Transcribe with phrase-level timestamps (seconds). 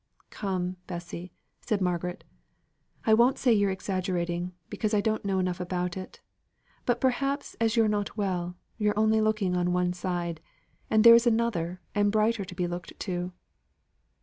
[0.31, 2.23] "Come, Bessy," said Margaret,
[3.05, 6.21] "I won't say you're exaggerating, because I don't know enough about it:
[6.87, 10.41] but, perhaps, as you're not well, you're only looking on one side,
[10.89, 13.31] and there is another and a brighter to be looked to."